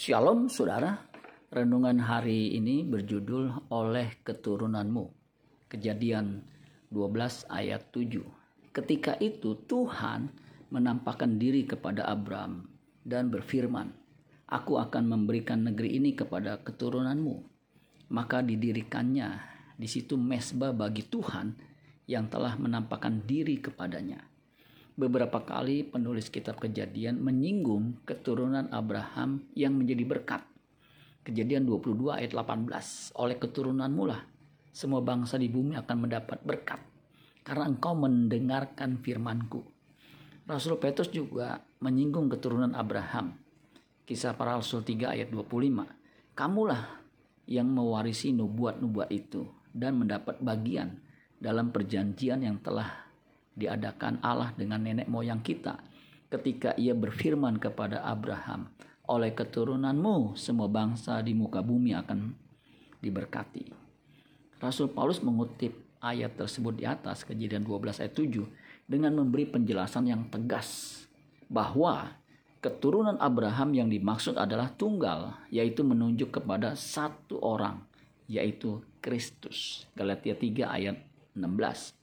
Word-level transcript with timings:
Shalom 0.00 0.48
saudara, 0.48 0.96
renungan 1.52 2.00
hari 2.00 2.56
ini 2.56 2.88
berjudul 2.88 3.68
oleh 3.68 4.16
keturunanmu. 4.24 5.04
Kejadian 5.68 6.40
12 6.88 7.44
ayat 7.52 7.92
7. 7.92 8.24
Ketika 8.72 9.20
itu 9.20 9.60
Tuhan 9.68 10.32
menampakkan 10.72 11.36
diri 11.36 11.68
kepada 11.68 12.08
Abram 12.08 12.64
dan 13.04 13.28
berfirman, 13.28 13.92
Aku 14.48 14.80
akan 14.80 15.04
memberikan 15.04 15.68
negeri 15.68 16.00
ini 16.00 16.16
kepada 16.16 16.64
keturunanmu. 16.64 17.36
Maka 18.08 18.40
didirikannya 18.40 19.36
di 19.76 19.84
situ 19.84 20.16
mesbah 20.16 20.72
bagi 20.72 21.04
Tuhan 21.12 21.52
yang 22.08 22.24
telah 22.32 22.56
menampakkan 22.56 23.20
diri 23.28 23.60
kepadanya 23.60 24.24
beberapa 25.00 25.40
kali 25.40 25.88
penulis 25.88 26.28
kitab 26.28 26.60
kejadian 26.60 27.24
menyinggung 27.24 28.04
keturunan 28.04 28.68
Abraham 28.68 29.48
yang 29.56 29.72
menjadi 29.72 30.04
berkat. 30.04 30.44
Kejadian 31.24 31.64
22 31.64 32.20
ayat 32.20 32.36
18. 32.36 33.16
Oleh 33.16 33.40
keturunanmu 33.40 34.04
lah 34.04 34.20
semua 34.76 35.00
bangsa 35.00 35.40
di 35.40 35.48
bumi 35.48 35.80
akan 35.80 35.96
mendapat 36.04 36.44
berkat 36.44 36.80
karena 37.40 37.72
engkau 37.72 37.96
mendengarkan 37.96 39.00
firmanku. 39.00 39.64
Rasul 40.44 40.76
Petrus 40.76 41.08
juga 41.08 41.64
menyinggung 41.80 42.28
keturunan 42.28 42.76
Abraham. 42.76 43.40
Kisah 44.04 44.36
para 44.36 44.58
Rasul 44.58 44.84
3 44.84 45.16
ayat 45.16 45.28
25. 45.32 46.36
Kamulah 46.36 47.00
yang 47.48 47.70
mewarisi 47.70 48.34
nubuat-nubuat 48.34 49.08
itu 49.10 49.46
dan 49.70 49.96
mendapat 49.96 50.42
bagian 50.42 50.98
dalam 51.38 51.70
perjanjian 51.70 52.42
yang 52.42 52.58
telah 52.60 53.09
diadakan 53.54 54.22
Allah 54.22 54.54
dengan 54.54 54.82
nenek 54.82 55.10
moyang 55.10 55.42
kita 55.42 55.78
ketika 56.30 56.72
ia 56.78 56.94
berfirman 56.94 57.58
kepada 57.58 58.06
Abraham, 58.06 58.70
oleh 59.10 59.34
keturunanmu 59.34 60.38
semua 60.38 60.70
bangsa 60.70 61.18
di 61.26 61.34
muka 61.34 61.58
bumi 61.58 61.90
akan 61.98 62.30
diberkati. 63.02 63.66
Rasul 64.62 64.94
Paulus 64.94 65.18
mengutip 65.18 65.74
ayat 65.98 66.38
tersebut 66.38 66.78
di 66.78 66.86
atas 66.86 67.26
kejadian 67.26 67.66
12 67.66 68.06
ayat 68.06 68.14
7 68.14 68.46
dengan 68.86 69.18
memberi 69.18 69.50
penjelasan 69.50 70.06
yang 70.06 70.22
tegas 70.30 71.02
bahwa 71.50 72.14
keturunan 72.62 73.18
Abraham 73.18 73.74
yang 73.74 73.88
dimaksud 73.90 74.38
adalah 74.38 74.70
tunggal 74.78 75.34
yaitu 75.50 75.82
menunjuk 75.82 76.30
kepada 76.30 76.78
satu 76.78 77.42
orang 77.42 77.82
yaitu 78.30 78.78
Kristus. 79.02 79.90
Galatia 79.98 80.38
3 80.38 80.70
ayat 80.70 80.96
16. 81.34 81.98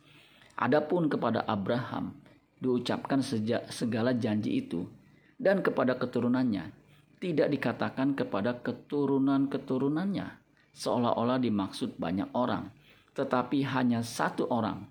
Adapun 0.58 1.06
kepada 1.06 1.46
Abraham 1.46 2.18
diucapkan 2.58 3.22
sejak 3.22 3.70
segala 3.70 4.18
janji 4.18 4.58
itu 4.58 4.90
dan 5.38 5.62
kepada 5.62 5.94
keturunannya 6.02 6.74
tidak 7.22 7.54
dikatakan 7.54 8.18
kepada 8.18 8.58
keturunan-keturunannya 8.66 10.28
seolah-olah 10.74 11.38
dimaksud 11.38 12.02
banyak 12.02 12.34
orang 12.34 12.74
tetapi 13.14 13.66
hanya 13.70 14.02
satu 14.02 14.50
orang 14.50 14.86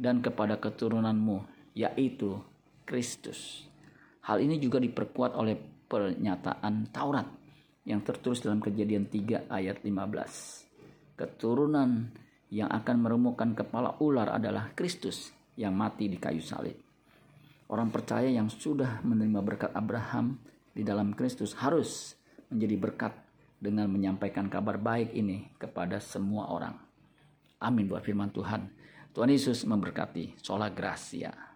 dan 0.00 0.24
kepada 0.24 0.56
keturunanmu 0.56 1.44
yaitu 1.72 2.40
Kristus. 2.84 3.68
Hal 4.28 4.44
ini 4.44 4.60
juga 4.60 4.76
diperkuat 4.76 5.32
oleh 5.36 5.56
pernyataan 5.88 6.92
Taurat 6.92 7.24
yang 7.88 8.04
tertulis 8.04 8.44
dalam 8.44 8.60
Kejadian 8.60 9.08
3 9.08 9.48
ayat 9.48 9.80
15. 9.80 11.16
Keturunan 11.16 12.12
yang 12.52 12.68
akan 12.68 13.00
meremukkan 13.00 13.56
kepala 13.56 13.96
ular 14.04 14.28
adalah 14.28 14.76
Kristus 14.76 15.32
yang 15.56 15.72
mati 15.72 16.12
di 16.12 16.20
kayu 16.20 16.44
salib. 16.44 16.76
Orang 17.72 17.88
percaya 17.88 18.28
yang 18.28 18.52
sudah 18.52 19.00
menerima 19.00 19.40
berkat 19.40 19.72
Abraham 19.72 20.36
di 20.76 20.84
dalam 20.84 21.16
Kristus 21.16 21.56
harus 21.56 22.12
menjadi 22.52 22.76
berkat 22.76 23.12
dengan 23.56 23.88
menyampaikan 23.88 24.52
kabar 24.52 24.76
baik 24.76 25.16
ini 25.16 25.48
kepada 25.56 25.96
semua 25.96 26.52
orang. 26.52 26.76
Amin 27.64 27.88
buat 27.88 28.04
firman 28.04 28.28
Tuhan. 28.28 28.68
Tuhan 29.16 29.32
Yesus 29.32 29.64
memberkati. 29.64 30.36
Sola 30.36 30.68
Gracia. 30.68 31.51